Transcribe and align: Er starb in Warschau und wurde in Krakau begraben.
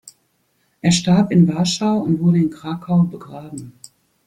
Er 0.81 0.91
starb 0.91 1.31
in 1.31 1.47
Warschau 1.47 1.99
und 1.99 2.21
wurde 2.21 2.39
in 2.39 2.49
Krakau 2.49 3.03
begraben. 3.03 3.73